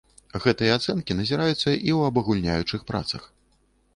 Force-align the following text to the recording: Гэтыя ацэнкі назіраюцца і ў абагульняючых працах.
Гэтыя 0.43 0.77
ацэнкі 0.79 1.17
назіраюцца 1.19 1.51
і 1.51 1.55
ў 1.57 1.99
абагульняючых 2.11 2.81
працах. 2.91 3.23